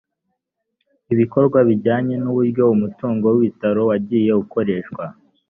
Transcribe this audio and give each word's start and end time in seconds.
ibikorwa 1.13 1.59
bijyanye 1.67 2.15
n’uburyo 2.23 2.63
umutungo 2.75 3.25
w’ibitaro 3.29 3.81
wagiye 3.89 4.31
ukoreshwa 4.43 5.03